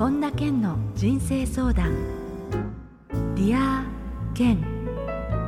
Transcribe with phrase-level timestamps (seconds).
[0.00, 1.94] 本田健の人生相談。
[3.34, 3.84] ディア
[4.34, 4.58] 健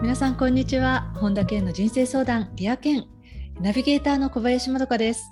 [0.02, 1.11] 皆さんこんにちは。
[1.14, 2.54] 本田健の人生相談。
[2.57, 3.07] ディア健
[3.62, 5.25] ナビゲーターの小林まどかです。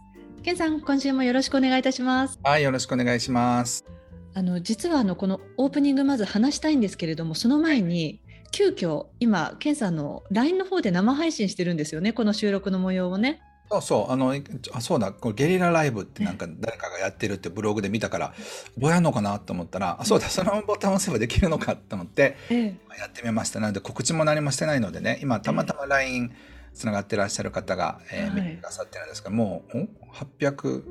[0.42, 2.40] 健さん今週もよろしくお願いいたします。
[2.42, 3.84] はい、よろしくお願いします。
[4.32, 12.14] あの実はあのこのオープニングまず話したいんですけれどもその前に急遽今健さんの LINE の方で生配信してるんですよね。
[12.14, 14.42] この収録の模様をねそうそう、あの、い
[14.72, 18.34] あ、そうだ、これゲリラライブってなんか誰かがやってるってブログで見たから、
[18.76, 22.64] どうやるのかなと思ったら、あ、そうだ、そのボタンを押せばできるのかと思って、ええ。
[22.98, 23.60] やってみました。
[23.60, 26.32] なので告知も何もしてないのでね、今たまたま LINE
[26.74, 28.42] つながってらっしゃる方が、えーはい。
[28.42, 29.88] 見てくださってるんですが、もう、ん
[30.40, 30.82] ?800、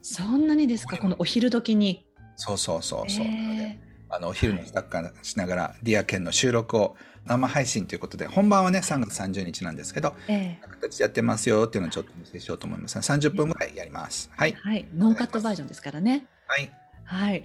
[0.00, 0.96] そんなにですか？
[0.98, 2.06] このお昼時に？
[2.36, 3.26] そうそうそうそう。
[3.26, 3.78] え
[4.14, 12.98] あのお昼のサッカーしながら、ディア健の収録を生配信ということで、本番はね、3月30日なんですけど、ええ形でやってますよっていうのをちょっとお見せしようと思います。
[12.98, 14.30] 30分ぐらいやります。
[14.36, 14.52] はい。
[14.52, 16.70] はいノーカットバージョンですからねはい。
[17.04, 17.44] はい。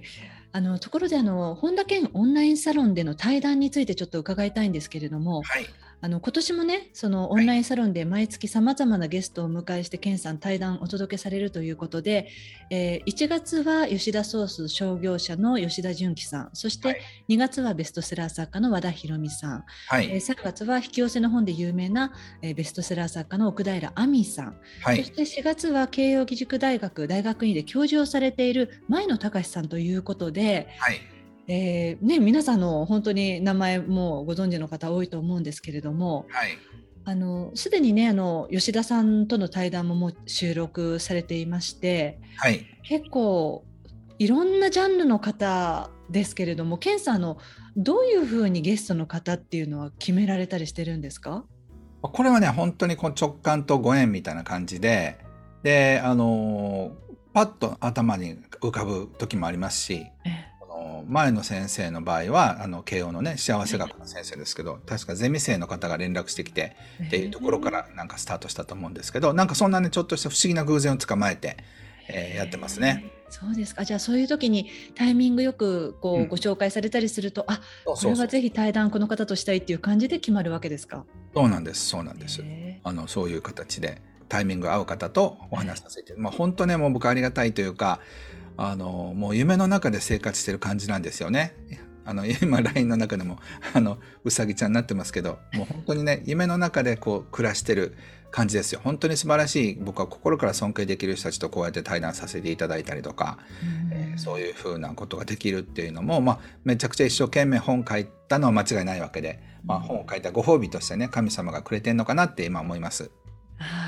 [0.50, 5.66] あのところであの本田健オンラインサロンでの対談についてちょっと伺いたいんですけれども、はい。
[6.00, 12.28] あの今年もねそのオンラインサロンで毎月さまざまなゲストをお迎えして健さん対談をお届けされるということで、
[12.70, 20.08] えー1月は吉田ソース商業者の吉田純喜さんそしてはい2月はベストセラー作家の和田博美さん、はい。
[20.10, 24.98] えー3月は引き寄せの本で有名な、えーベストセラー作家の奥平亜美さん、はい。
[24.98, 31.00] そして4月は慶應義塾大学大学院で教授をされている前野隆さんということで、はい。
[31.48, 36.50] えーね、皆さんの本当に名前もご存知の方多いと思うんですけれどもはい。
[37.04, 42.66] あのすでにねあの吉田さんとの対談ももう収録されていましてはい。
[42.82, 43.64] 結構
[44.18, 47.38] いろんなジャンルの方ですけれども健さんあの
[47.76, 51.44] どういうふうにゲストの方っていうのは決められたりしてるんですか？
[52.02, 55.18] これはね、本当にこう直感とご縁みたいな感じで、
[55.62, 60.47] で、あのーパッと頭に浮かぶ時もありますし、えこ
[60.98, 71.56] の前の先生の場合は、あの、慶応のね、幸せ学の先生ですけど、確かゼミ生の方が連絡してきて、えっていうところからなんかスタートしたと思うんですけど、なんかそんなね、ちょっとした不思議な偶然を捕まえて、
[72.08, 73.12] えーやってますね。
[73.30, 73.84] そうですか。
[73.84, 76.28] じゃあそういう時にタイミングよくこう、うん。
[76.28, 81.04] ご紹介されたりするとあこれはぜひ対談この方としたいっていう感じで決まるわけですか？
[81.34, 82.40] そうなんです、そうなんです。
[82.42, 88.00] へあのそういう形でタイミング合う方とお話しさせて、まあ本当ねもう僕ありがたいというか
[88.58, 91.54] あのもう夢の中で生活してる感じなんですよね。
[92.04, 93.38] あの今 LINE の中でも
[93.74, 97.94] あのうさぎちゃんになってますけどもう本当にね夢の中でこう暮らしてる
[98.30, 103.38] 感じですよ本当に素晴らしい僕は心から尊敬できる人たちとこうやって対談させていただいたりとか、
[103.92, 113.10] えーそういうふうなことができるっていうのも、まあ、めちゃくちゃ一生懸命本書いたのは間違いないわけで、まあ、本を書いたご褒美としてね神様がくれてんのかなって今思います。
[113.58, 113.87] は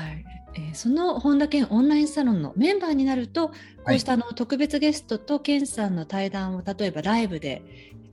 [0.53, 3.55] えーその本田健オンラインサロンのメンバーになるとこ
[3.93, 7.61] うしたあの特別ゲストと健さんの対談を例えばライブで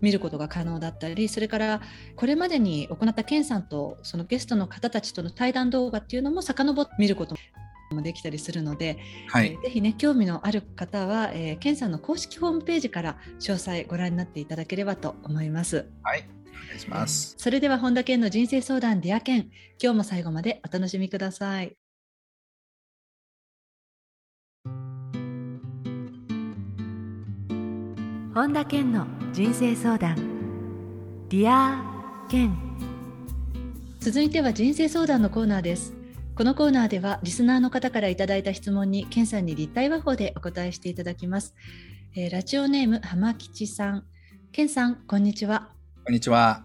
[0.01, 1.81] 見ることが可能だったりそれから
[2.17, 7.37] これまでに行った健さんとそのゲストの方たちとの対談動画っていうのも遡って見ること
[7.95, 8.99] もできたりするので、
[9.29, 15.89] はいえーぜひね興味のある方は、えー、健さんの公式ホームページから詳細ご覧になっていただければと思います。
[16.03, 16.29] はい、
[16.65, 17.35] お願いします。
[17.39, 19.51] それでは本田健の人生相談ディア健
[19.83, 21.78] 今日も最後までお楽しみください。
[28.39, 30.15] 本田健の人生相談
[31.29, 31.83] ディア
[32.29, 32.57] 健
[33.99, 35.93] 続いては人生相談のコーナーです。
[36.37, 41.57] このコーナーではリスナーの方からいただいた質問に健さんに立体話法でお答えしていただきます。
[42.15, 44.05] えーラジオネーム浜吉さん、
[44.53, 45.71] 健さんこんにちは。
[46.05, 46.65] こんにちは。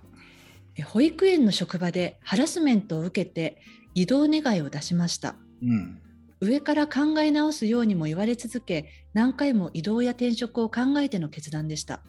[0.75, 3.57] え保育園の職場でハラスメントを受けて
[3.95, 5.33] 移動願いを出しました。
[5.63, 6.00] うん。
[6.43, 12.01] 上から考え直すようにも言われ続け何回も移動や転職を考えての決断でした。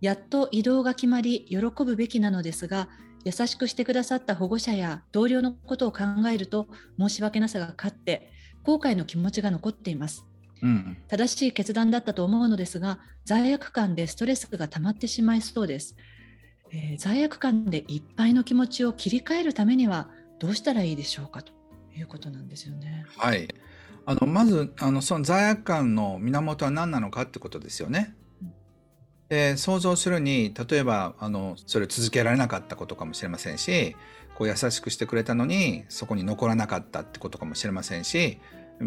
[0.00, 2.88] やっと移動が決まり喜ぶべきなのですが
[3.24, 6.02] 優しくしてくださった保護者や同僚のことを考
[6.32, 6.66] えると
[6.98, 8.32] 申し訳なさが勝って
[8.64, 10.24] 後悔の気持ちが残っています。
[10.62, 10.96] うん。
[11.08, 15.94] 正しい決断だったと思うのですが罪悪感でストレスが溜まってしまいそうです、
[16.70, 21.52] えー罪悪感でいっぱいの気持ちを切り替えるためにはどうしたらいいでしょうかと
[21.96, 23.48] いうことなんですよねはい。
[24.04, 28.52] あの、まず、あの、その罪悪感の源は何なのかってことですよねうん。
[29.28, 33.96] で、想像するに、例えば、あの、それを続けられなかったことかもしれませんし、
[34.34, 38.38] こう優しくしてくれたのに、そこに残らなかったってことかもしれませんし、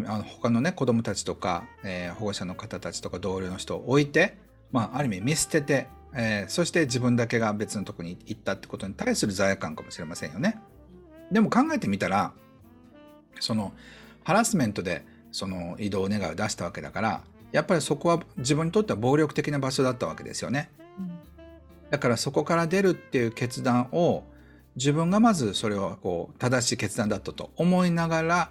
[0.06, 4.36] あの他のね、子供たちとか、えー保護者の方たちとか同僚の人を置いて、
[4.72, 10.58] まあ、ある意味見捨てて、えーそして自分だけが別のとこに行ったってことに対する罪悪感かもしれませんよね。
[11.30, 12.34] でも考えてみたら、
[13.40, 13.72] その
[14.24, 17.22] ハラスメントでその移動願いを出したわけだから、
[17.52, 20.70] やっぱりそこは自分にとっては暴力的な場所だったわけですよね。
[21.90, 24.24] だからそこから出るっていう決断を
[24.74, 28.50] 自分がまずそれをこう正しい決断だったと思いながら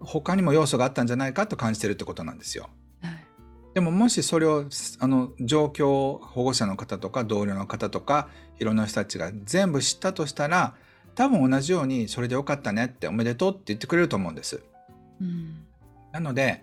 [0.00, 2.68] 他にも要素があったんじゃないかと感じてるってことなんですよ。
[3.02, 3.26] はい
[3.74, 4.64] でももしそれを
[5.00, 10.74] あの状況を保護者の方とか同僚の方とかいろんな人たちが全部知ったとしたら
[11.16, 14.62] 多分同じようにそれでよかったねっておめでとうって言ってくれると思うんです。
[15.20, 15.64] うん
[16.12, 16.62] なので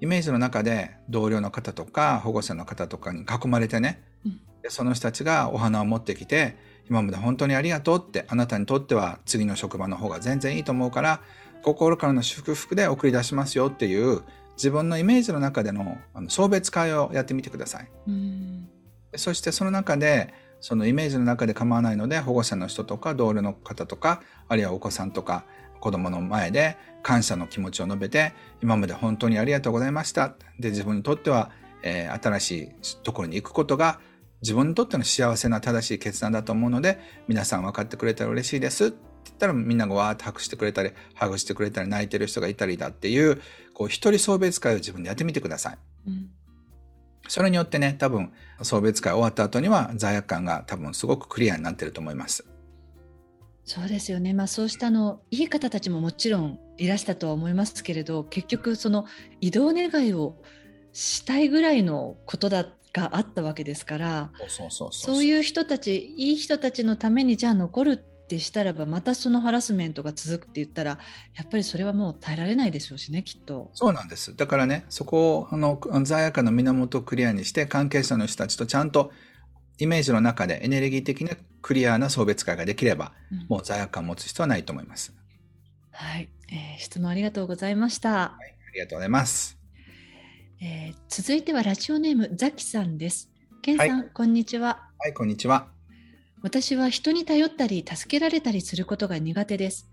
[0.00, 6.56] イメージの中で同僚の方とか保護者の方とかに囲まれてね、うんでその人たちがお花を持ってきて
[6.88, 11.20] 今まで本当にありがとうってあなたにとっては次の職場の方が全然いいと思うから
[11.62, 14.22] 心からの祝福で送り出しますよっていう
[14.56, 17.88] 自分のイメージの中での送別会をやってみてください。
[18.06, 18.68] うん
[19.10, 20.32] でそしてその中で
[20.62, 25.44] そのイメージの中で構わないので保護者の人とか同僚の方とかあるいはお子さんとか
[25.80, 28.32] 子供の前で感謝の気持ちを述べて
[28.62, 30.36] 今まで本当にありがとうございました。
[30.60, 31.50] で自分にとっては、
[31.82, 33.98] えー新しいところに行くことが
[34.40, 38.86] 自分にとっての幸せな正しい決断だと思うので皆さん分かってくれたら嬉しいです。
[38.86, 43.42] って言ったらみんながわーって拍手してくれたりハグしてくれたり泣いてる人がいたりだっていう
[43.74, 45.78] こう一人送別会を自分でやってみてください。
[46.06, 46.30] うん。
[47.28, 48.32] それによってね、多分、
[48.62, 52.46] 送別会終わった後には罪悪感が多分すごくクリアになってると思います。
[53.64, 59.06] そうですよね、まあ、そうしたあのいい方たちももちろんいらしたとは思いますけれど結局その
[59.40, 60.42] 移動願いを
[60.92, 64.30] したいぐらいのことだがあったわけですから
[64.90, 70.98] そういう人たちいい人たちのためにじゃあ残るってしたらばまたそのハラスメントが続くって言ったら
[71.34, 73.70] やっぱりそれはもう耐えられないでしょうしねきっと。
[73.74, 74.34] そうなんです。
[74.34, 79.12] だからね、そこを、あの、罪悪感の源をクリアにして、関係者の人たちとちゃんと、
[79.78, 85.12] イメージの中でエネルギー的なクリアな送別会ができれば、うんもう罪悪感を持つ必要はないと思います。
[85.90, 88.22] はい、えー質問ありがとうございました。
[88.22, 88.38] あ
[88.74, 89.58] りがとうございます。
[90.60, 93.30] えー続いてはラジオネームザキさんです。
[93.60, 94.88] ケンさん、こんにちは。
[94.98, 95.81] はい、こんにちは。
[96.42, 99.88] 私は人に頼ったり助けられたりすることが苦手です。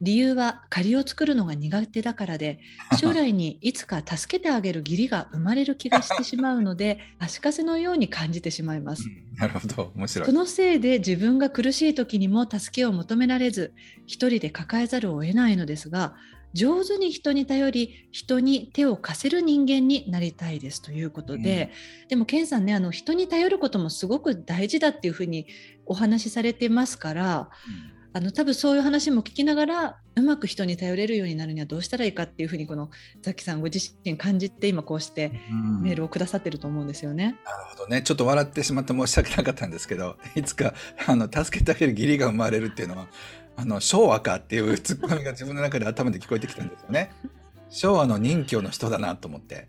[0.00, 2.60] 理由は借りを作るのが苦手だからで、
[3.00, 9.04] 将来にいつか助けてあげる義理が生まれる気がしてしまうので、 足かせのように感じてしまいます。
[9.36, 10.32] なるほど、面白いそ。
[10.32, 13.72] のせいで自分が苦しい時にも助けを求められず、
[14.06, 16.14] 一人で抱えざるを得ないのですが、
[16.54, 21.70] 上手に人に頼り、人に手を貸せる人間になりたいですということで、
[22.08, 25.46] でも、ケンさんね、あの人に頼ることもすごく大事だっていうふうに
[25.88, 27.50] お話しされてますから、
[28.12, 32.90] あの多分そういう話も聞きながらうまく人に頼れるようになるにはどうしたらいいかっていうふうにこの
[33.22, 37.36] ザキさんご自身感じて今こうしてうんメールをくださってると思うんですよね。
[37.44, 38.02] なるほどね。
[38.02, 40.74] ちょっと笑ってしまって申し訳なかったんですけど、 いつか、
[41.06, 43.08] あの、助けてあげる義理が生まれるっていうのは、
[43.56, 47.10] あの、昭和かっていう ツッコミが自分の中で頭で聞こえてきたんですよね。
[47.70, 49.68] 昭和の任教の人だなと思って。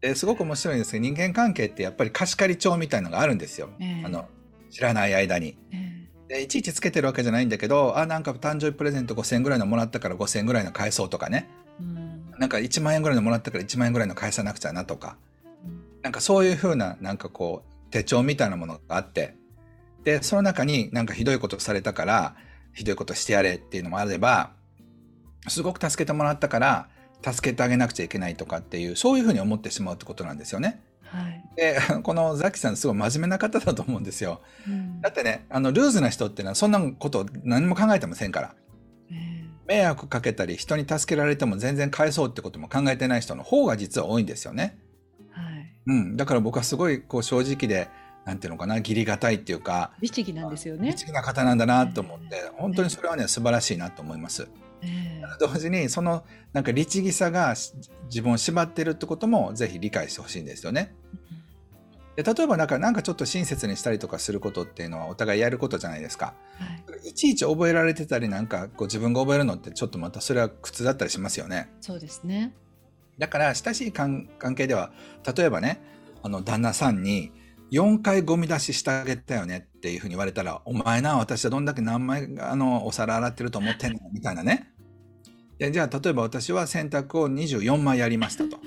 [0.00, 3.70] ですごく面白いんですけど、人間関係ってやっぱり貸し借り帳みたいのがあるんですよ。
[3.80, 4.28] ええあの、
[4.70, 5.56] 知らない間に。
[5.72, 5.88] え
[6.28, 11.48] で、いちいちつけてるわけじゃないんだけど、あ、なんか誕生日プレゼント5000円ぐらいのもらったから5000円ぐらいの返そうとかね。
[11.80, 15.16] えうんなんか1万円ぐらいのもらったから1万円ぐらいの返さなくちゃなとか。
[16.02, 19.34] なんかそういう風な、なんかこう、手帳みたいなものがあって、
[20.04, 22.36] で、その中になんかひどいことされたから、
[22.72, 24.52] ひどいことしてやれっていうのもあれば、
[25.48, 26.88] すごく助けてもらったから、
[27.24, 30.80] 助けてあげなくちゃいけないとかっていう、そういう風に思ってしまうってことなんですよね。
[31.58, 34.40] はいで、 このザキさんすごい真面目な方だと思うんですよ。
[34.66, 38.54] うんだってね、あの、ルーズな人っていうのはそんなこと何も考えてませんから。
[39.10, 44.78] え迷惑かけたり人に助けられても全然返そうってことも考えてない人の方が実は多いんですよね。
[45.20, 46.16] えはいうん。
[46.16, 47.88] だから僕はすごいこう正直で、
[48.24, 50.88] なんていうのかな、義理がたいっていうか、律儀なんですよね。
[50.88, 54.48] 律儀な方なんだなと思って、本当にそれはね、素晴らしいなと思います。
[54.82, 57.72] ええ同時に、そのなんか律儀さがし
[58.04, 60.94] 自分を縛ってるってこともぜひ理解してほしいんですよね。
[61.22, 61.37] で
[62.22, 66.34] 例えばなんか、なんかちょっと親切にしたりとかすることっていうのはお互いやることじゃないですか。
[66.58, 71.70] はい、いちいち覚えられてたりなんかこう自分が覚えるのってちょっとまたそれは苦痛だったりしますよね。
[71.80, 72.54] そうですね。
[73.18, 74.90] だから親しい関関係では
[75.36, 75.80] 例えばね
[76.22, 77.32] あの旦那さんに
[77.70, 84.72] 4回ゴミ出ししてあげたよねっていうふうに言われたら「お前な私はどんだけ何枚あのお皿洗ってると思ってんの?」みたいなね。
[85.58, 88.58] でじゃあ例えば私は洗濯を24枚やりましたと。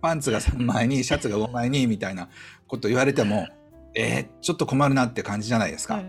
[0.00, 2.28] パンツが3枚にシャツが5枚にみたいな
[2.66, 3.48] こと言われても
[3.96, 5.94] えー、ちょっと困るなって感じじゃないですか。
[5.94, 6.06] はい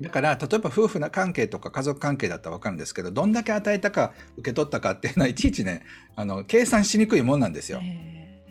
[0.00, 5.84] だから例えば夫婦の関係とか家族関係だったら分かるんですけどどんだけ与えたか受け取ったかっていうのはいちいちね
[6.16, 7.78] あの計算しにくいもんなんですよ。
[7.80, 8.44] え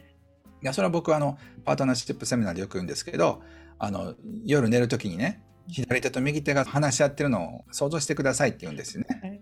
[0.64, 3.42] いやそれは僕はあのパートナーシップセミナーでよく言うんですけど
[3.78, 4.16] あの
[4.46, 9.20] 夜寝る時にね左手と右手が話し合ってるのを想像してくださいって言うんですよね。
[9.22, 9.42] はい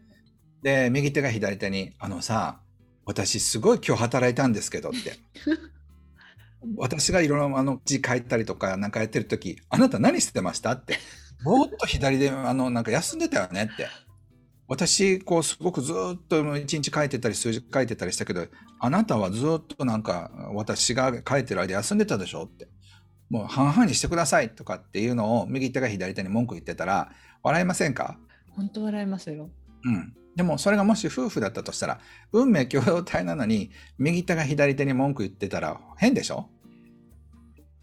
[0.63, 2.61] で右手が左手に「あのさ
[3.05, 5.13] 私すごい今日働いたんですけどって。
[6.77, 10.71] 私がいろいろあの字書いたりとかなんかやってる時、あなた何してました？
[10.73, 10.99] って。
[11.43, 13.69] ぼーっと左であのなんか休んでたよね？
[13.73, 13.87] って。
[14.67, 18.47] 私、こう、すごくずーっと一日書いてたり、数字書いてたりしたけど、
[18.79, 22.43] あなたはずーっとなんか、私が書いてる間休んでたでしょ？
[22.45, 22.69] って。
[23.29, 27.11] もう半々にしてくださいとかっていうのを右手が左手に文句言ってたら、
[27.43, 28.17] 笑いませんか？
[28.51, 29.49] 本当笑いますよ。
[29.83, 30.13] うん。
[30.35, 31.99] でも、それがもし夫婦だったとしたら、
[32.31, 36.49] 運命共同体なのに、右手が左手に文句言ってたら変でしょ？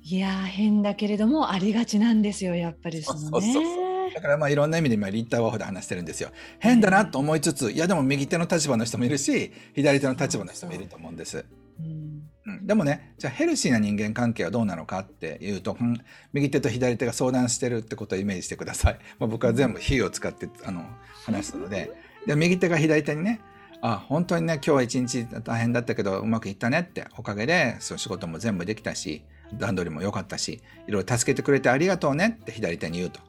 [0.00, 4.14] いやー変だけれどもありがちなんですよやっぱりそのそうそうそうね。
[4.14, 6.30] だからまあいろんな意味で今リッターワーフで話してるんですよ。
[6.60, 11.44] 変だなと思いつつ、いやでも右手の立場の人もいるし、左手の立場の人もいると思うんです。
[11.78, 16.00] うんうん、でもね、じゃあヘルシーな人間関係はどうなのかっていうと、うん
[16.32, 18.98] 右手と左手が相談してるってことをイメージしてください。
[19.18, 20.86] まあ、僕は全部火を使ってあの
[21.26, 21.92] 話すので、
[22.28, 23.40] で右手が左手にね、
[23.80, 33.20] あ、本当にね、今日は一日大変だったけどうまくいったねって、おかげでその仕事も全部できたし、段取りも良かったし、いろいろ助けてくれてありがとうねって左手に言うと。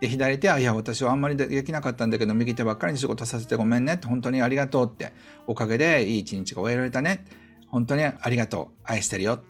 [0.00, 5.12] で、左手は、いや、私はあんまりできなかったんだけど、右手ばっかりに仕事させてごめんねって、本当にありがとうって、
[5.46, 7.24] おかげでいい一日が終えられたね。
[7.68, 8.80] 本当にありがとう。
[8.82, 9.40] 愛してるよ。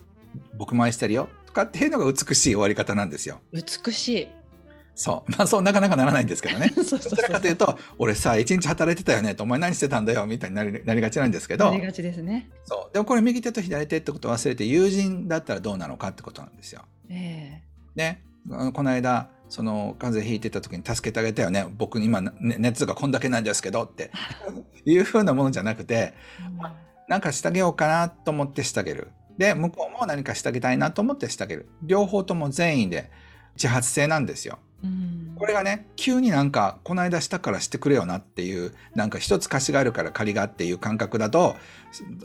[0.59, 1.31] 僕も愛してるよ。
[1.47, 3.41] とかっていうのが美しい終わり方なんですよ。
[3.53, 4.29] 美しい。
[4.99, 5.31] そう。
[5.38, 6.71] まあそう、なかなかならないんですけどね。
[6.75, 12.50] どちらかというと、俺さ、一日働いてたよねと、お前何してたんだよみたいになりなりがちなんですけどな、りがちですね。
[12.64, 12.93] そう。
[12.93, 16.83] でもこれ右手と左手ってことを忘れて、友人だったらどうなのかってことなんですよ。
[17.09, 17.62] え
[17.95, 18.25] ね。
[18.50, 21.64] あのこの間、その風邪ひいてた時に助けてあげたよね。
[21.76, 24.11] 僕今、ね熱がこんだけなんですけどって
[24.85, 26.14] いうふうなものじゃなくて、え
[27.07, 29.12] なんかしてあげようかなと思ってしてあげる。
[29.38, 31.69] で、向こうも何かしてあげたいなと思ってしてあげる。
[31.85, 33.12] 両方とも善意で
[33.55, 34.59] 自発性なんですよ。
[34.85, 41.57] うんこれがね、急になんか、この間したからしてくれよなっていう、なんか一つ貸しがあるから借りがっていう感覚だと、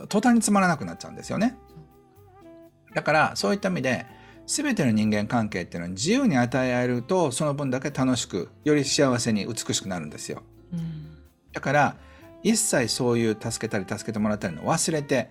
[0.08, 1.56] 途端につまらなくなっちゃうんですよね。
[2.92, 4.06] だから、そういった意味で、
[4.46, 10.42] 全ての人間関係っていうのは自由に与えられると、その分だけ楽しく、より幸せに美しくなるんですよ。
[10.72, 11.04] うん
[11.52, 11.96] だから、
[12.44, 15.30] 一切そういう助けたり助けてもらったりの忘れて、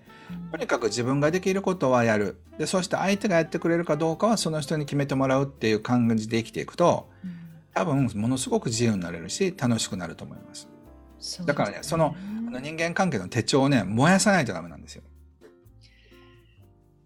[0.50, 2.36] とにかく自分ができることはやる。
[2.58, 7.44] で、そして相手がやってくれるかどうかはその人に決めてもらうっていう感じで生きていくと、うん
[7.74, 10.68] 多分ものすごく自由になれるし、楽しくなると思います。
[11.18, 12.14] そうだからねその
[12.48, 15.02] あの人間関係の手帳をね、燃やさないとダメなんですよ。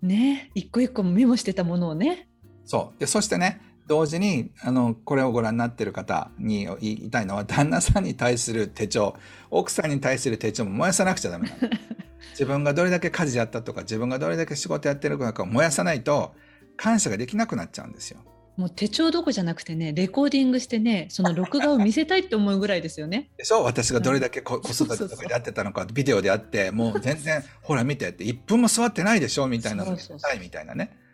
[0.03, 2.29] ね一個一個メモしてたものをね。
[2.65, 3.01] そう。
[3.01, 9.17] で、そしてね、同時に、あの、これをご覧になっている方に言いたいのは、旦那さんに対する手帳、
[9.51, 11.61] 奥さんに対する手帳も燃やさなくちゃダメなの。
[12.33, 16.35] 自分がどれだけ家事やったとか、自分がどれだけ仕事やってるかを燃やさないと、
[16.77, 18.21] 感謝ができなくなっちゃうんですよ。
[18.57, 23.31] もう手帳どこじゃなくてねレコーディングしてねその録画を見せたいって思うぐらいですよね。
[23.39, 23.63] でしょ？
[23.63, 29.47] 私がどれだけこ子育てとかでやってたのか、ビデオであって、もう全然、 ほら見てって、1分も座ってないでしょ？
[29.47, 30.91] みたいなのそうそうそう見たいみたいなね。
[30.91, 31.08] そうう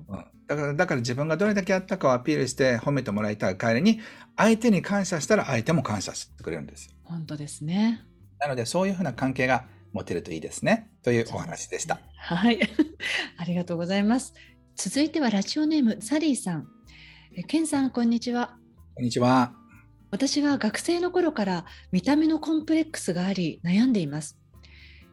[0.00, 0.06] ん、
[0.46, 4.00] だから、だから自分がどれだけやったかをアピールして褒めてもらいたい帰りに、
[4.36, 6.92] 相手に感謝したら相手も感謝してくれるんですよ。
[7.04, 8.04] 本当ですね。
[8.38, 10.90] なので、そういうふうな関係が持てるといいですね。
[11.02, 12.00] というお話でした。
[12.16, 12.58] はい、
[13.38, 14.34] ありがとうございます。
[14.76, 16.66] 続いてはラジオネームサリーさん。
[17.36, 18.56] えケンさんこんにちは。
[18.94, 19.54] こんにちは。
[20.10, 24.38] 私は学生の頃から見た目のコンプレックスがあり悩んでいます。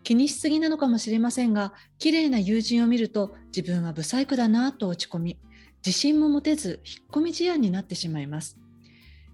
[0.04, 5.40] 気にしすぎなのかもしれませんが、綺麗な友人を見ると自分はブサイクだなぁと落ち込み、
[5.86, 8.58] 自信も持てず引っ込み思案になってしまいます。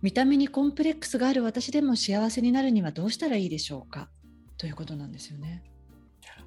[0.02, 4.10] 見た目にコンプレックスがある私でも幸せになるにはどうしたらいいでしょうか？
[4.58, 5.64] ということなんですよね。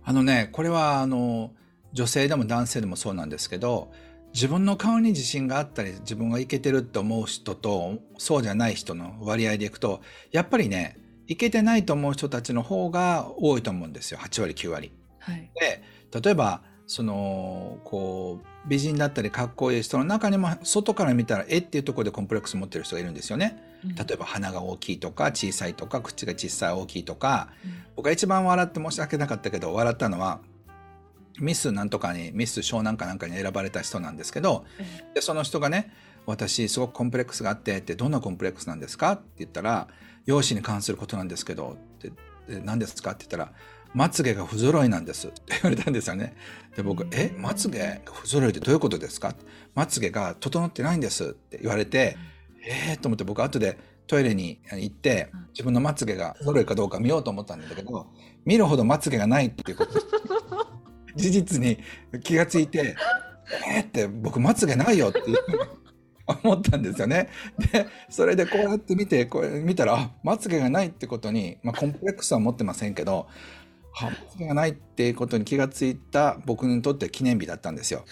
[0.03, 1.53] あのね、これは、あの、
[1.93, 3.93] 女性でも男性でもそうなんですけど、
[4.33, 10.01] 自分の顔に自信があったり、自分がいけてるって思う人と、そうじゃない人の割合でいくと、
[10.31, 10.97] やっぱりね、
[11.31, 14.19] いけてないと思う人たちの方が多いと思うんですよ。
[14.19, 14.93] 8割、9割。
[15.21, 15.51] はい。
[15.55, 15.83] で、
[16.21, 23.63] 例えば、その、こう、美人だったりかっこいい人の中にも、外から見たら、えっていうところでコンプレックス持ってる人がいるんですよね。
[23.85, 27.49] 例えば鼻が大きいとか小さいとか口が小さい大きいとか
[27.97, 30.41] 僕が一番笑って申し訳なかったけど笑ったのは
[31.39, 35.93] ミスなんとかにミス湘南かなんかに選ばれた人なんですけどうんでその人がね
[36.31, 39.13] 私すごくコンプレックスがあってってどんなコンプレックスなんですか？
[39.13, 39.89] って言ったら
[40.27, 42.11] 容姿に関することなんですけどって
[42.49, 43.13] で何ですか？
[43.13, 43.53] って言ったら
[43.93, 46.35] まつげが不揃いなんですって言われたんですよね。
[46.77, 47.33] で僕、うんえ？
[47.37, 49.35] まつげが不揃いってどういうことですか
[49.75, 52.17] まつげが整ってないんですって言われて、
[52.65, 52.95] え？
[52.95, 55.47] ーと思って僕後でトイレに行ってうん。
[55.53, 58.07] 自分のまつげが揃いかどうか見ようと思ったんだけど
[58.45, 59.93] 見るほどまつげがないっていうこと
[61.17, 61.79] 事実に
[62.23, 62.97] 気がついて
[63.75, 63.81] え？
[63.81, 65.21] ーって僕まつげないよって
[66.43, 67.29] 思ったんですよね。
[67.73, 73.27] でそれでこうやって見てこれ見たらあまつげがないってことに、まあ、コンプレックスは持ってませんけど
[73.93, 78.05] はまつげがないっていうことに気がついた僕にとって記念日だったんですよ。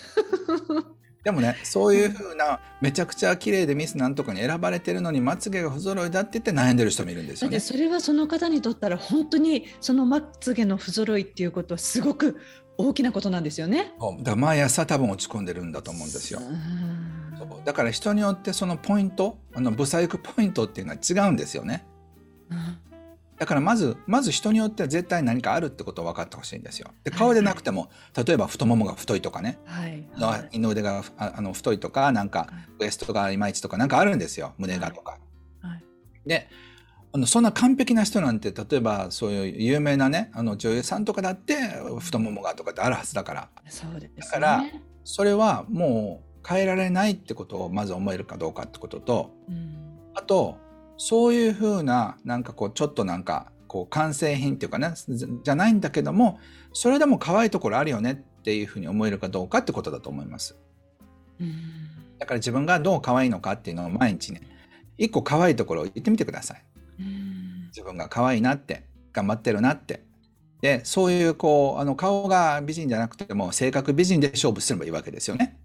[1.24, 7.60] でもねそういうふうなめちゃくちゃ綺麗でミスなんとかに選ばれてるのにまつげが不揃いだって言って悩んでる人もいるんですよね。
[7.60, 12.38] それはその方にとったら本当にそのまつげの不揃いっていうことはすごく
[12.78, 13.92] 大きなことなんですよね。
[14.18, 16.40] だから毎朝多分落ち込んでるんだと思うんですよ。
[17.64, 21.84] だから人によってそのポイントあのブサイクポイントっていうのは違うんですよね。
[23.36, 26.90] だからまずまず人によっては絶対何かあるってことを分かってほしいんですよ。
[27.04, 30.08] で顔でなくても、例えば太ももが太いとかね、はい。
[30.14, 34.54] はい、二の腕があの太いとかなんかウエストがいまいちとかなんかあるんですよ。
[34.58, 35.18] 胸がとか。
[35.62, 35.84] はい、
[36.26, 36.48] で
[37.12, 41.56] あのそんな完璧な人なんて例えばそういう有名なねあの女優さんとかだって
[42.00, 44.64] 太ももがとかってあるはずだからそうです、ね、だから
[45.04, 50.58] それはもう変えられないってことをまず思えるかどうかってことと、うん、あと
[50.98, 54.92] そういうふうななんかこうちょっとなんかこう完成品っていうかね
[55.42, 56.40] じゃないんだけども
[56.72, 60.56] それでも可愛いところあるよねっていうふうに思えるかどうかってことだと思います。
[61.40, 61.52] うん、
[62.18, 64.42] だから自分がどう可愛いのかっていうのを毎日ね
[64.96, 66.62] 一個可愛いところを言ってみてください。
[67.78, 68.82] 自分が可愛いなって
[69.12, 70.02] 頑張ってるなって
[70.60, 75.56] でそういうこうあの顔が美人じゃなくても性格美人で勝負すればいいわけですよね。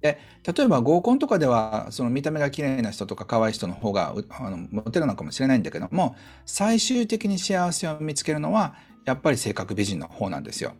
[0.00, 0.18] で
[0.56, 8.74] 例えば合コンとかではその見た目が綺麗な人とか可愛い人の方があのモテるのかもしれないんだけども最終的に幸せを見つけるのは
[9.04, 10.72] やっぱり性格美人の方なんですよ。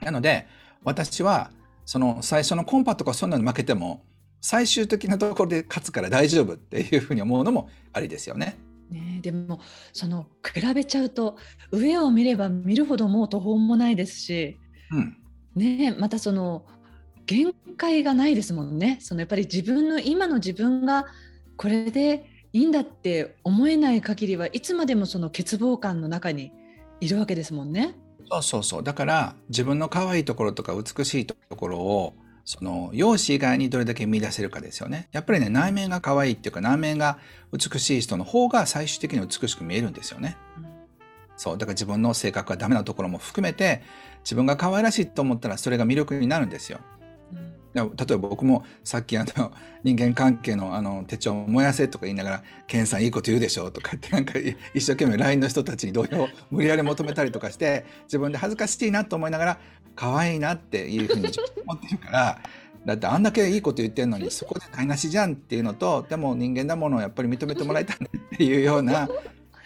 [0.00, 0.48] なので
[0.82, 1.52] 私は
[1.84, 4.04] その最初のコンパとかそんなの負けても
[4.40, 8.56] 最終的なところで勝つから大丈夫っていうふうに思うのもありですよね。
[8.92, 9.60] ねでも
[9.92, 11.36] その比べちゃうと
[11.70, 14.58] 上を見れば見るほどもう途方もないですし、
[14.90, 15.16] うん、
[15.56, 16.64] ねまたその
[17.26, 18.98] 限界がないですもんね。
[19.00, 21.06] そのやっぱり自分の今の自分が
[21.56, 26.52] これでいいんだって思えない限りはいつまでもその欠乏感の中に
[27.00, 27.96] いるわけですもんね。
[28.30, 35.08] そうそうそうだから自分の可愛いところとか美しいところをその容姿以外にどれだけ見出せるかですよね。
[35.12, 37.18] やっぱりね内面が可愛いっていうか内面が
[37.52, 40.36] 美しい人の方が最終的に美しく見えるんですよね。
[41.36, 43.82] そうだから自分の性格がダメなところも含めて
[44.22, 46.80] 自分が可愛らしいと思ったらそれが魅力になるんですよ。
[47.74, 54.34] 例えば僕もさっきあの人間関係のあの手帳を燃やせとか言いながら「ケンさんいいこと言うでしょ」とかってなんか
[54.74, 59.58] 一生懸命 LINE の人たちに同意を無理やり求めたりとかして自分で恥ずかしいなと思いながら
[59.96, 61.28] 可愛いなっていうふうに
[61.66, 62.38] 思ってるから
[62.84, 69.08] だってあんだけいいこと言ってるのにそこで台無しじゃんっていうのとでも人間だものをやっぱり認めてもらいたいっていうような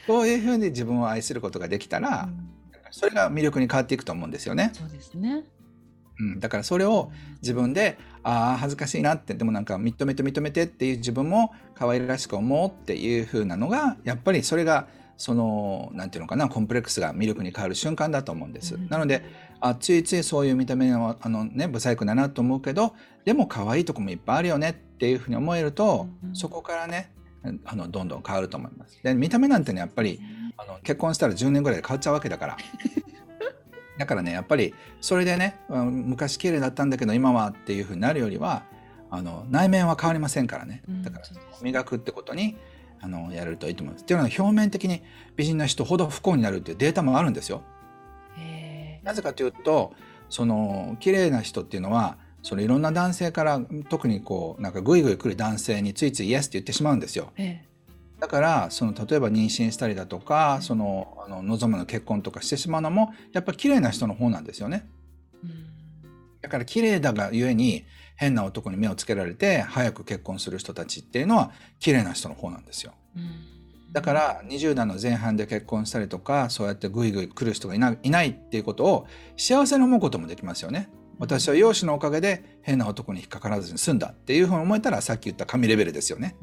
[0.07, 2.29] そういうふうに自分を愛することができたら、
[2.93, 4.71] それが魅力に変わっていくと思うんですよね。
[4.73, 5.45] そうですね
[6.19, 7.11] うん、だからそれを
[7.43, 18.75] 自分でああ恥ずかしいなってでもなんか認めて認めてっていう自分も可愛らしく思うっていう風なのがやっぱりそれがそのなんていうのかなコンプレックスが魅力に変わる瞬間だと思うんです。
[18.75, 19.23] うん、なので
[19.61, 27.11] あついついそういう見た目はあのね不細工だなと思うけどでも可愛いとこもいっぱいあるよねっていうふうに思えると、うん、そこからね
[27.65, 28.99] あのどんどん変わると思います。
[29.03, 30.21] で見た目なんてねやっぱり
[30.59, 32.57] あの結婚したら10年ぐらいで変わっちゃうわけだから。
[33.99, 38.65] だからねやっぱりそれでね昔綺麗だったんだけど今はっていうふうになるよりは
[39.11, 41.25] あの内面は変わりませんからねだから
[41.63, 42.57] 磨くってことに
[43.01, 44.03] あのやるといいと思います。
[44.03, 45.03] っていうのは表面的に
[45.37, 47.63] 美人な人ほど不幸になるっていうデータもあるんですよ。
[49.03, 49.93] なぜかというと
[50.29, 57.33] その綺麗な人っていうのはそのいろんな男性から特にこうなんかグイグイ来る男性についついイエスって言ってしまうんですよ。
[57.37, 57.76] えー
[58.21, 64.89] だからその例えば妊娠したりだとかそのあの望むの結婚とかしてしまうのもやっぱ綺麗な人の方なんですよね。
[66.41, 71.51] だから綺麗だがゆえに変な男に目をつけられて早く結婚する人たちっていうのは
[71.81, 72.93] 綺麗な人の方なんですよ。
[73.93, 80.89] だから20代の前半で結婚したりとかそうやってグイグイ来る人がいないいないっていうことを幸せに思うこともできますよね。
[81.19, 86.37] 私は容姿のおかげで変な男に引っかからずに済んだっていうふうに思えたらさっき言った神レベルですよね。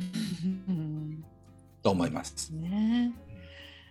[1.83, 2.49] と思います。
[2.51, 3.13] ね、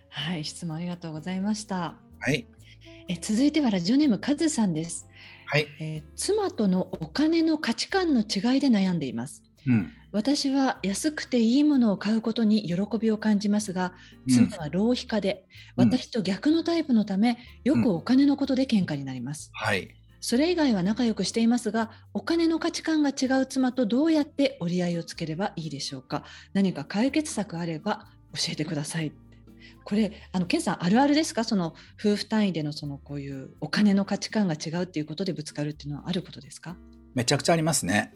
[0.09, 1.95] はい、質問ありがとうございました。
[2.19, 2.45] はい。
[3.07, 5.07] え続いてはラジオネームカズさんです。
[5.45, 9.43] はい、えー、妻とのお金の価値観の違いで悩んでいます。
[9.67, 13.93] うん、私は安くていいものを買うことに喜びを感じますが、
[14.27, 15.45] 妻は浪費家で、
[15.77, 19.51] うん、私と逆のタイプのため、よくお金のことで喧嘩になります。
[19.53, 19.95] はい
[20.25, 26.23] それ以外は仲良くしていますが、お金の価値観が違う妻とどうやって折り合いをつければいいでしょうか？
[26.53, 29.11] 何か解決策あれば教えてください。
[29.83, 31.43] これ、あの、ケンさん、あるあるですか？
[31.43, 36.77] その夫婦単位でのそのこういうお金の価値観が違うっていうことでぶつかるっていうのはあることですか？
[37.13, 38.13] めちゃくちゃありますね。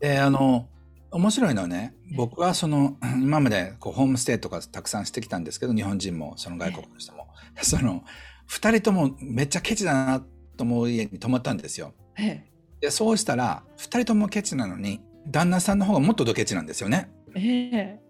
[0.00, 0.68] で、あの、
[1.12, 7.28] 面白いのはね、僕はその、 今までこうホームステイとかたくさんしてきたんですけど、日本人もその外国の人も。
[7.62, 8.02] その、
[8.46, 11.92] 二人ともめっちゃケチだなと思う家に泊まったんですよ。
[12.18, 17.10] ええで、そうしたら、二人ともケチなのに、旦那さんの方がもっとドケチなんですよね。
[17.34, 18.00] ええ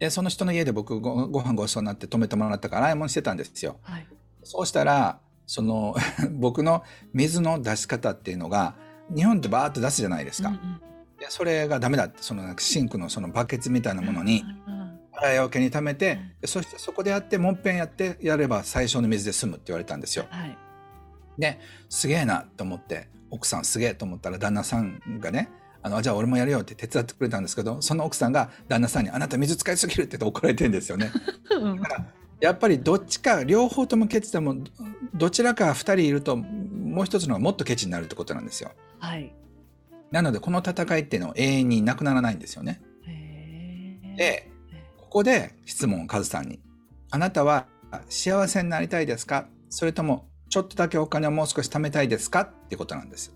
[0.00, 3.78] で、その人の家で僕ごご飯ごちそうになって泊めてもらったから洗い物してたんですよ。
[3.82, 4.06] はい。
[4.42, 5.94] そうしたら、その、
[6.34, 8.74] 僕の水の出し方っていうのが、
[9.14, 10.48] 日本ってバーッと出すじゃないですか。
[10.48, 10.80] うんうん
[11.16, 14.84] でそれがダメだって、そのシンクのそのバケツみたいなものに、うん
[15.16, 20.26] 洗い桶に溜めてうん、でそしてそこでやって、もっぺんやってやれば最小の水で済むって言われたんですよ。
[20.28, 20.58] はい。
[21.38, 25.50] で、すげえなと思って、奥さんすげえと思ったら旦那さんがね、
[25.82, 31.10] あの、じゃあ俺もやるよって手伝ってくれたんですけど、その奥さんが旦那さんにあなた水使いすぎるって怒られてるんですよね。
[31.50, 31.82] うん
[32.40, 34.54] やっぱりどっちか、両方ともケチでも、
[35.14, 38.72] どどちらか二人いると、もう一つのがもっとケチになるってことなんですよ。
[38.98, 39.34] はい。
[40.10, 42.82] なので、この戦いっていうのは永遠になくならないんですよね。
[44.18, 44.50] で、
[44.98, 46.60] ここで質問をカズさんに。
[47.10, 47.66] あなたは
[48.10, 49.46] 幸せになりたいですか？
[49.70, 52.42] それとも、ちょっとだけお金をもう少し貯めたいですか？
[52.42, 53.34] ってことなんです。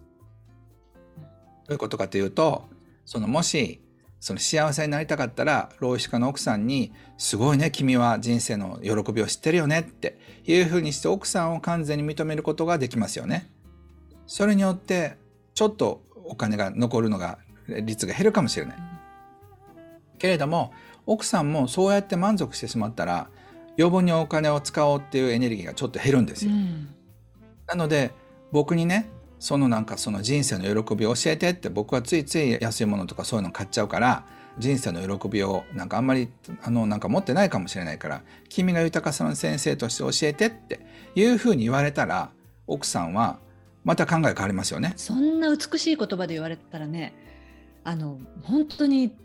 [1.16, 2.64] どういうことかというと、
[3.04, 3.82] そのもし、
[4.20, 13.50] その幸せになりたかったら、老子家の奥さんに、すごいね、君は人生の喜びを知ってるよねっていうふうにして奥さんを完全に認めることができますよね。
[14.26, 15.18] それによって、
[15.54, 18.76] ちょっとお金が残るのが、率が減るかもしれない。
[20.18, 20.72] けれども、
[21.06, 23.30] 奥さんもそうやって満足してしまったら、
[23.78, 26.52] 余分にお金を使おうっていうエネルギーがちょっと減るんですよ。
[26.52, 26.94] うん
[27.68, 28.12] なので
[28.50, 34.24] 僕にねそのなんかその人生の喜びを教えてって僕はついつい安いものとかそういうの買っちゃうから
[34.58, 36.28] 人生の喜びをなんかあんまり
[36.62, 40.80] あのなんか持ってないかもしれないから君が豊かさの先生として教えてって
[41.14, 42.30] いうふうに言われたら
[42.66, 43.38] 奥さんは
[43.84, 44.92] また考え変わりますよね。
[44.96, 47.14] そんな美しい言葉で言われたらね、
[47.84, 49.16] あの本当に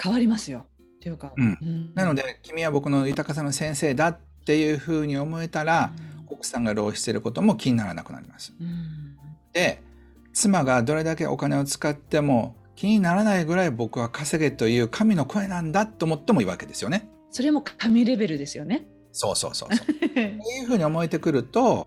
[0.00, 0.66] 変わりますよ。
[0.96, 5.90] っていうか、うんんなので君は僕の豊かさの先生だっていうふうに思えたら
[6.32, 8.52] 奥さんが浪費してることも気にならなくなります。
[9.52, 9.82] で
[10.32, 17.08] 妻がどれだけお金を使っても気にならないぐらい僕は稼げという神の声なんだと思ってもいいわけですよね。
[17.30, 18.86] それも神レベルですよね。
[19.12, 19.86] そうそうそうそう。
[19.88, 21.84] こういうふうに思えてくると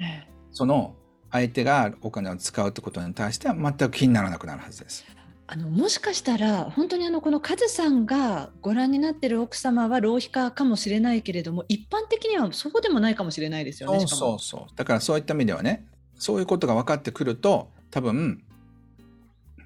[0.52, 0.96] その
[1.32, 5.06] 相手がお金を使うってことに対しては全く気にならなくなるはずです。
[5.48, 14.00] あのもしかしたら本当にあのこのカズさんがご覧になってる奥様は浪費家かもしれないけれども一般的にはそうでもないかもしれないですよね。
[14.00, 14.76] そうそうそう。
[14.76, 15.86] だからそういった意味ではね
[16.18, 18.44] そういうことが分かってくると多分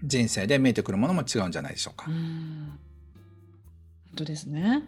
[0.04, 2.06] 人生で見えてくるものも違うんじゃないでしょうか。
[2.10, 2.80] うん
[4.08, 4.84] 本当ですね。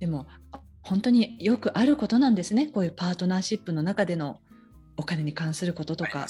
[0.00, 2.68] でもあ本当によくあることなんですね。
[2.68, 4.38] こういうパートナーシップの中での
[4.96, 6.26] お金に関することとか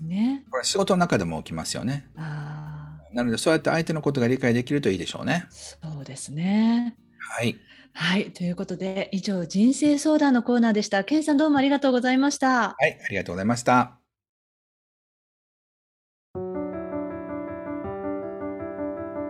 [0.00, 0.44] ね。
[0.50, 2.06] これは仕事の中でも起きますよね。
[2.16, 2.75] ああ、
[3.16, 5.46] なのでそうやって相手のことが理解できるといいでしょうね。
[5.48, 6.94] そうですね。
[7.18, 7.56] はい。
[7.94, 11.02] はい、ということで以上人生相談のコーナーでした。
[11.02, 12.76] ケンさんどうもありがとうございました。
[12.78, 13.98] はい、ありがとうございました。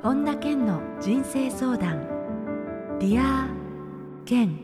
[0.03, 2.09] 本田健の人生相談
[2.99, 3.49] ディア
[4.25, 4.59] 健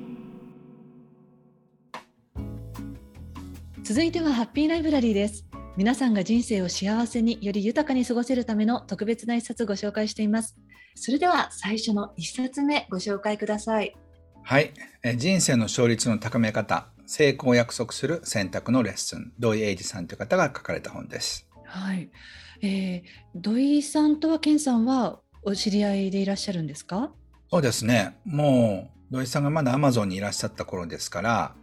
[3.84, 5.51] 続いてはハッピーライブラリーです。
[5.76, 10.56] 皆さんが人生を幸せにより豊かに過ごせるための特別な一冊ご紹介しています。
[10.94, 13.96] それでは最初の一冊目ご紹介ください。
[14.42, 21.48] はい、え人生の勝率の高め方、成功を約束する選択のレッスン、土井英二さんという方が書かれた本です。
[21.64, 22.10] はい、
[22.60, 23.02] えー、
[23.34, 27.10] 土井さんとはケンさんはお知り合いでいらっしゃるんですか？
[27.50, 31.54] そうですね、もう土井さんがまだアマゾンにいらっしゃった頃ですから、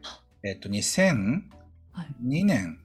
[0.44, 1.42] えっと、2002
[1.92, 2.44] はい。
[2.44, 2.80] 年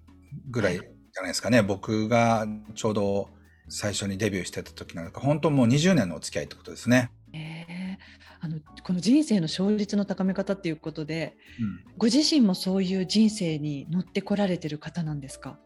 [0.50, 0.80] ぐらい
[1.14, 3.28] じゃないですかね、僕がちょうど
[3.68, 7.10] 最初にデビューしてた時なんか、本当もう20年のお付き合いってことですね。
[7.32, 7.96] えー、
[8.40, 15.56] あのこの人生の勝率の高め方っていうことで、うんご自身もそういう人生に乗ってこられてる方なんですか？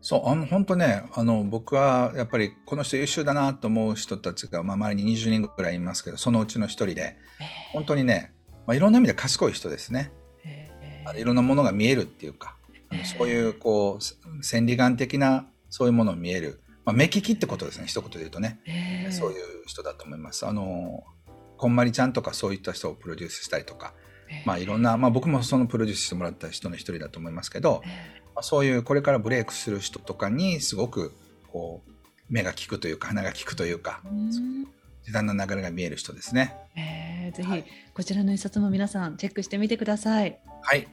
[0.00, 7.16] そう、あの、本当ね、あの、僕はやっぱりこの人優秀だなと思う人たちが、まあ、周りに20人ぐらいいますけど、そのうちの一人で、
[7.72, 8.32] 本当にね、
[8.66, 10.12] まあ、いろんな意味で賢い人ですね。
[10.44, 12.56] えーいろんなものが見えるっていうか、
[13.04, 16.60] そういう、こう、千里眼的な、そういうものを見える。
[16.84, 18.60] まあ、目利きってことですね、一言で言うとね。
[18.66, 20.46] えーそういう人だと思います。
[20.46, 21.04] あの、
[21.56, 23.94] こんまりちゃんとかそういった人をプロデュースしたりとか、
[24.44, 31.12] まあいろんな、まあ僕もそのプロデュースしてもらった人の一人だと思いますけど、えまあ、そういうこれからブレイクする人とかにすごく
[31.52, 31.90] こう
[32.28, 34.02] 目が利くというか鼻が利くというか
[35.04, 36.56] 時短な流れが見える人ですね。
[36.76, 40.38] えーぜひ、はいこちらの一冊も皆さんチェックしてみてください。
[40.62, 40.88] はい。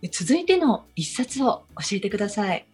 [0.00, 2.66] で続いての一冊を教えてください。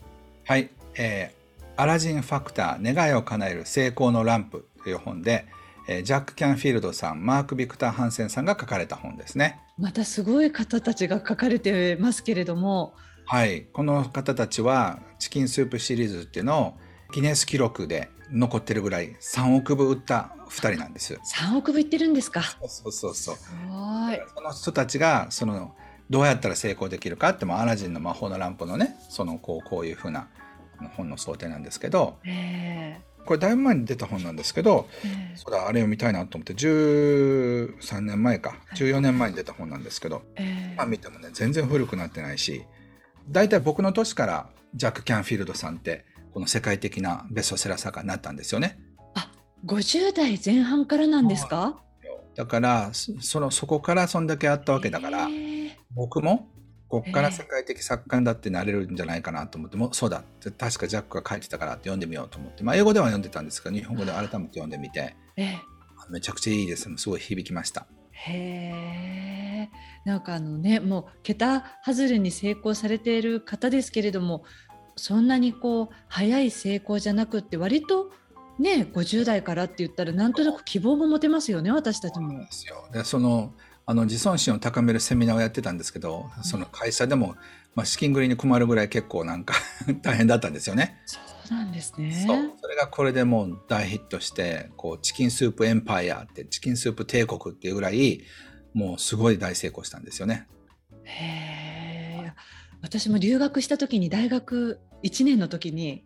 [0.45, 0.71] はい。
[0.97, 1.45] えー
[1.77, 5.45] アラジンファクター願いを叶える成功のランプという本で、
[5.89, 9.61] えージャック・キャンフィールドさんマーク・ビクター・ハンセンさんが書かれた本ですね。
[9.77, 12.95] またすごい方たちが書かれてますけれども、
[13.27, 16.75] はい、この方たちはチキンスープシリーズっていうのを
[17.13, 21.15] ギネス記録で残ってるぐらい3億部売った2人なんです。
[21.15, 22.43] 3億部いってるんですか。
[22.43, 23.37] そうそうそう。
[23.37, 24.21] すごい。
[24.35, 25.75] その人たちがその
[26.11, 30.29] どうやったら成功できるかってもうアラジンの魔法のランプのねそのこうこういうふうな
[30.97, 35.31] 本の想定なんですけどえこれだいぶ前に出た本なんですけどええ。
[35.33, 40.73] えそうだあれを見たいなと思って13年前か14年前に出た本なんですけどええ。
[40.75, 42.65] 今見てもね全然古くなってないし
[43.31, 48.79] 大体僕の年からジャック・キャンフィールドさんってこの世界的なベストセラー作家になったんですよね。
[49.65, 51.81] 50代前半からなんですか？
[52.35, 55.44] だからそそのそこからそんだけあったわけだから、ええ
[55.95, 56.49] 僕も
[56.89, 65.59] こっからええ世界的作家にだってなれるんじゃないかなと思って、もうそうだって確かジャックが書いてたからって読んでみようと思って、まあ、英語では読んでたんですけど日本語で改めて読んでみてええ
[66.11, 67.87] めちゃくちゃいいですすごい響きました。
[68.13, 69.71] へえ。
[70.05, 74.45] なんかあのね、もう桁外れに成功されている方ですけれども、
[74.97, 78.11] そんなにこう早い成功じゃなくって割と
[78.59, 82.39] ね、50代からって言ったらなんとなく希望も持てますよね、私たちも。
[82.39, 83.53] ですよでその
[83.87, 87.37] あの自尊心を高めるセミナーをやってたんですけどその会社でも、
[87.75, 89.55] まあ、資金繰りに困るぐらい結構なんか
[90.03, 91.03] 大変だったんですよね。
[91.07, 91.19] そ
[91.51, 92.25] うなんですね。
[92.27, 98.23] そうそれがこれでもう大ヒットしてこうチキンスープエンパイアってチキンスープ帝国っていうぐらい
[98.73, 100.47] もうすごい大成功したんですよね。
[101.05, 101.64] へえ。
[102.85, 106.05] 私も留学した時に大学1年の時に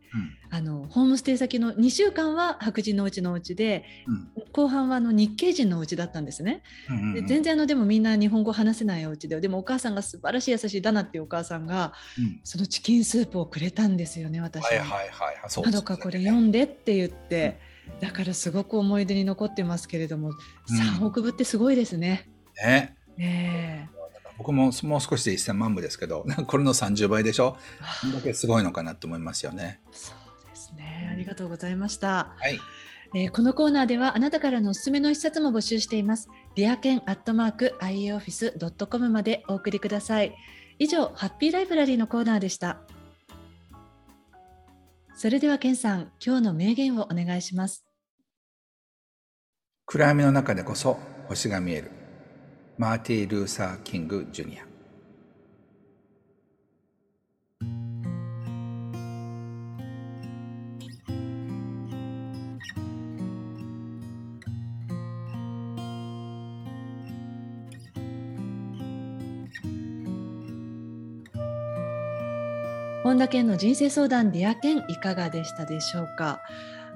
[0.51, 4.29] あのホームステイ先の2週間は白人のうちのうちでうん。
[4.53, 6.63] 後半はあの日系人のうちだったんですね。
[6.89, 7.15] うんうんうん。
[7.15, 12.41] で全然あのでもみんな日本語話せないお家ででもお母さんが素晴らしい優しいダナっていうお母さんがうん。
[12.45, 14.63] そのチキンスープをくれたんですよね私。
[14.63, 14.69] に。
[14.69, 15.37] はいはいはい。
[15.65, 17.61] はどかこれ読んでって言って、
[18.01, 20.33] だからすごく思い出に残ってますけれども、
[21.01, 22.29] 3億部ってすごいですね。
[22.57, 22.97] ね。
[23.17, 23.91] ね
[24.39, 27.57] 僕ももう少しで1000万部ですけど これの30倍でしょ？
[27.59, 29.81] え こんだけすごいのかなと思いますよね。
[29.93, 30.13] そ
[30.45, 31.09] うですね。
[31.13, 32.35] ありがとうございました。
[32.39, 32.59] はい
[33.15, 36.29] えーこのコーナーではあなたからのおすすめの一冊も募集しています。
[36.57, 40.35] リアケンアットマーク ioffice.com までお送りください。
[40.79, 42.83] 以上、ハッピーライブラリーのコーナーでした。
[45.17, 47.85] それではケンさん、今日の名言をお願いします。
[49.87, 50.99] 暗闇の中でこそ
[51.29, 51.91] 星が見える
[52.79, 54.65] マーティ・ルーサー・キング・ジュニア。
[73.03, 76.43] 本田健の人生相談ディア健いかがでしたでしょうか？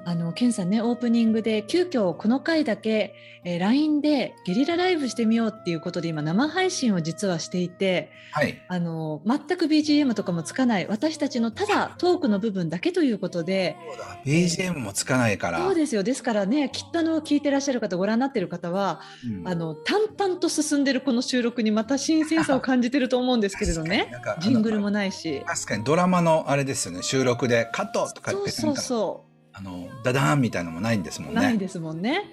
[0.05, 8.61] あの健さんねオープニングで急遽この回だけ、えー LINE でゲリラライブしてみようっていうことで今生配信を実はしていてはい。
[8.67, 14.19] あの全く BGM とかもつかない私たちのただトークの部分だけということでそうだ。
[14.25, 15.59] BGM もつかないから。
[15.59, 16.03] そうですよ。
[16.03, 19.47] ですからねきっとあの聞いてらっしゃる方ご覧になってる方はうん。
[19.47, 24.09] あの淡々と進んでるこの収録にまた新鮮さを感じてると思うんですけれどね。
[24.11, 25.43] なんかあのジングルもないし。
[25.45, 27.03] 確かにドラマのあれですよね。
[27.03, 31.59] 収録でカットとか言ってそうそうそあのダダーンみたいなのもないんですもうんないね。
[31.59, 32.23] ですもんね。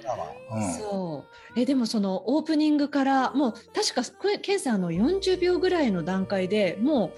[0.52, 4.02] うんそうえでもそのオープニングからもう確か
[4.40, 7.12] ケンさんあの40秒ぐらいの段階でも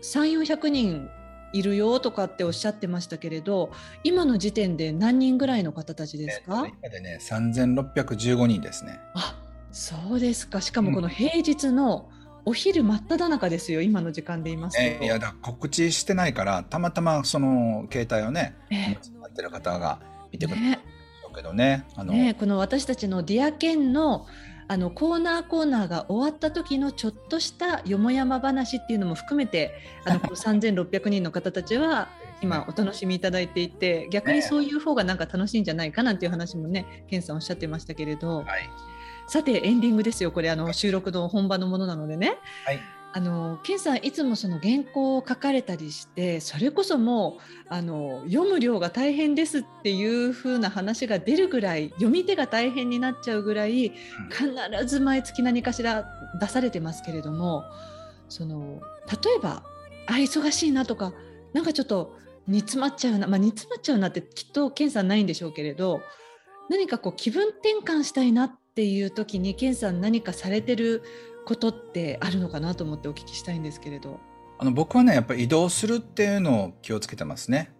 [0.00, 1.10] う3400人
[1.52, 3.70] いるよとかっておっしゃってましたけれど
[4.04, 9.00] 今の時点で何人ぐらいの方たちですか、えっと今でね3615人ですね。
[9.14, 12.08] あそうですかしかもこの平日の
[12.48, 14.82] お昼真っ只中ですよ今の時間で言いますと。
[14.82, 20.00] えいやだ告知してないからたまたまその携帯をねえ持ちってる方が
[20.32, 20.80] 見てくれね
[21.28, 21.84] るけどね。
[21.94, 24.26] あの、ね、この私たちの「ディアケンの
[24.70, 29.72] あのコーナーコーナーが終わった時のちょっとしたよもやま話っていうのも含めて
[30.04, 32.08] あのこの3600人の方たちは
[32.42, 38.38] 今お楽しみいただいていて逆にそういう方がなんか楽しいんじゃないかなんていう話もねケンさんおっしゃってましたけれど。
[38.38, 38.70] はい
[39.28, 42.38] さてエンディングですよこれあの収録の本番のものなのでね。
[42.64, 53.92] はいあのケンさんいつもその原稿を書かれたりしてそれこそもうあの読む量が大変ですっていう風な話が出るぐらい読み手が大変になっちゃうぐらい
[54.30, 56.06] 必ず毎月何かしら
[56.38, 57.64] 出されてますけれども
[58.28, 59.62] その例えば
[60.06, 61.14] あ忙しいなとか
[61.54, 62.14] なんかちょっと
[62.46, 66.02] 煮詰まっちゃうな、まあ、煮詰まっちゃうなってきっとケンさんないんでしょうけれど
[66.68, 71.02] 何かこう気分転換したいなっていう時にケンさん何かされてる
[71.44, 74.20] ことってあるのかなと思ってお聞きしたいんですけれど。
[74.56, 77.72] あの僕はねやっぱり移動するっていうのを気をつけてますね。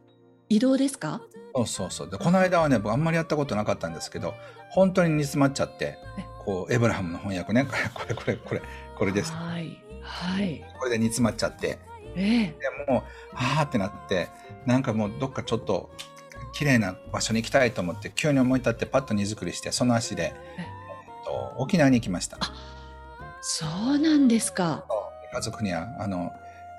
[0.49, 1.21] 移動ですか？
[1.55, 2.11] そうそうそう。
[2.11, 4.35] で、この間はね、僕あんまりやったことなかったんですけど、
[4.71, 8.63] 本当に煮詰まっちゃってえ、こう、エブラハムの翻訳ね、これ、これ、これ、これ、
[8.99, 9.33] これです。
[9.33, 11.79] はいはいこれで煮詰まっちゃって、
[12.17, 13.03] ええでもう、
[13.35, 14.31] あーってなって、
[14.67, 15.91] なんかもうどっかちょっと、
[16.55, 20.35] 綺麗な場所に行きたいと思って、急に思い立ってパッと荷造りして、その足で、
[21.29, 22.39] と、沖縄に行きました。
[23.41, 24.85] そうなんですか。
[25.33, 26.33] 家族には、あの、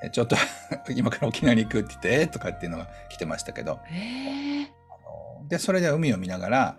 [0.03, 0.35] えちょっと
[0.95, 6.77] 今から沖縄に行くって言って、えーとかっていうのが来てましたけど、ええあので、それで海を見ながら、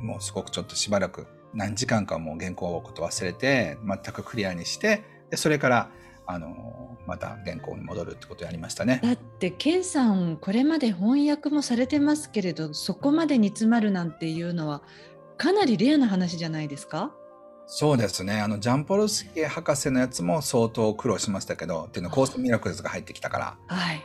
[0.00, 5.90] もうすごくちょっとしばらく何時間かもう原稿をこと忘れて全くクリアにしてでそれから
[6.26, 9.00] あのまた原稿に戻るってことをやりましたね。
[9.02, 14.82] だってケンさんこれまで翻訳もされてますけれどそこまで煮詰まるなんていうのは
[15.36, 17.12] かなりレアな話じゃないですか？
[17.66, 18.40] そうですね。
[18.40, 23.56] あのジャンポルスキー博士のやつも相当苦労しましたけどっていうのはコースミラクルズが入ってきたから。
[23.66, 24.02] はい。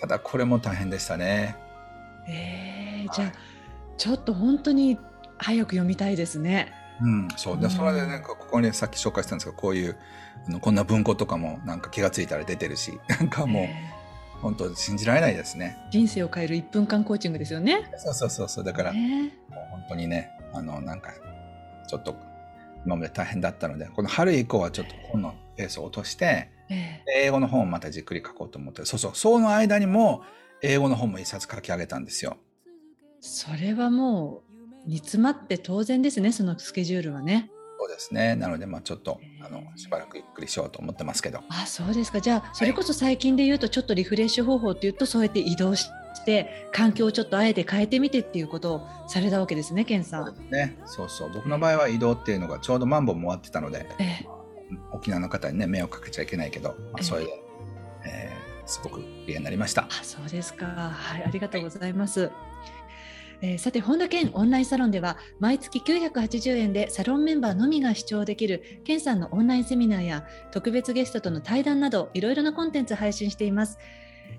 [0.00, 1.56] ただこれも大変でしたね。
[2.28, 3.32] ええじゃあ
[3.96, 4.98] ちょっと本当に
[5.38, 6.72] 早く読みたいですね。
[7.00, 7.58] うん、そう。
[7.58, 7.70] でうん。
[7.70, 9.96] それでなんかここにさっき紹介したんですけどこういう
[10.48, 13.96] あのこんな文庫とかもなんか気がついたら出てるし なんかもうええ
[14.42, 15.78] 本当信じられないですね。
[15.90, 17.90] 人生を変える1分間コーチングですよね。
[17.96, 18.64] そうそうそうそう。
[18.64, 19.32] だからね。
[19.48, 21.12] もう本当にね、あの、なんか、
[21.88, 22.16] ちょっと、
[22.84, 30.22] 今まで大変だったので、この春以降はちょっと本のペースを落として、ええ英語の本をまたじっくり書こうと思って、そうそう、その間にも、
[30.62, 32.38] 英語の本も一冊書き上げたんですよ。
[33.20, 34.42] それはも
[34.86, 37.50] う煮詰まって当然ですねそのスケジュールはね。
[37.78, 38.36] そうですね。
[38.36, 41.40] なので、まあちょっと、あの、しばらくゆっくりしようと思ってますけど。
[41.50, 45.90] あそうですかじゃあそれこそ最近で言うとちょっとリフレッシュ方法っていうとそうやって移動して
[46.72, 50.34] 環境をちょっとあえて変えてみてっていうことをされたわけですねケンさん。
[50.50, 51.30] ね、そうそう。
[51.32, 54.26] 僕の場合は移動っていうのがちょうどマンボウも終わってたので、ええ
[54.92, 57.42] 沖縄の方にね、迷惑かけちゃいけないけど、まあ、それで、
[58.04, 59.82] えーすごくクリアになりました。
[59.82, 60.66] あそうですか。
[60.66, 62.32] はい、ありがとうございます。
[63.40, 73.78] えーさて本田健オンラインサロンでは毎月980円でサロンメンバーのみが視聴できる健さんのオンラインセミナーや特別ゲストとの対談などいろいろなコンテンツ配信しています。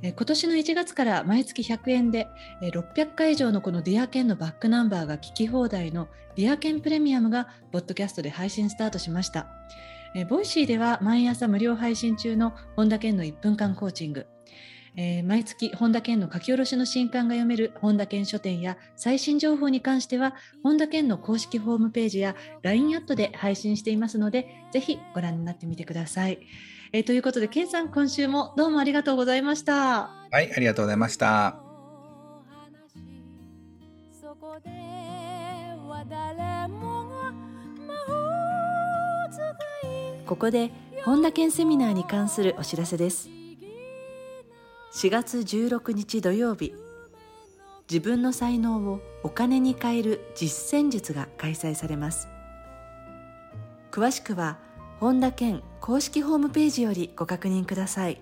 [0.02, 2.28] え今年の1月から毎月100円で
[2.62, 9.47] 600回以上のこのディアケンのバックナンバーが聞き放題のディアケンプレミアムがポッドキャストで配信スタートしました。
[10.30, 14.28] ボイシーでは毎朝無料配信中の本田健の1分間コーチング。
[14.95, 26.39] え毎月本田健の書き下ろしの新刊が読める本田健書店や最新情報に関しては本田健の公式ホームページや LINE アットで配信していますのでぜひご覧になってみてください。
[26.93, 30.10] えーということで健さん今週もどうもありがとうございました。
[30.32, 31.60] はい、ありがとうございました。
[34.21, 37.32] そこでは誰もが
[37.86, 39.41] 魔法使
[39.88, 40.71] いここで
[41.04, 43.30] 本田健セミナーに関するお知らせです
[44.93, 46.73] 4月16日土曜日
[47.89, 52.28] 自分の才能をお金に変える実践術が開催されます
[53.91, 54.58] 詳しくは
[54.99, 58.19] 本田健公式ホームページよりご確認ください。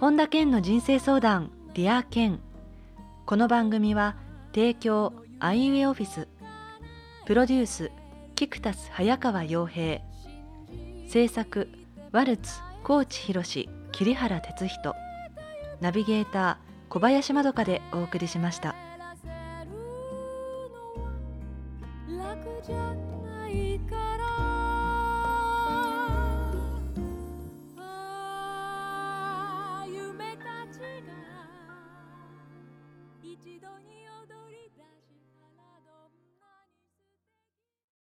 [0.00, 2.40] 本田健の人生相談ディア健。
[3.26, 4.16] この番組は
[4.52, 6.26] 提供アイウェイオフィス。
[7.24, 7.92] プロデュース
[8.34, 10.00] キクタス早川洋平。
[11.08, 11.68] 制作
[12.10, 14.96] ワルツ高知博桐原哲人。
[15.80, 18.74] ナビゲーター小林まどかでお送りしました。
[22.72, 23.15] ら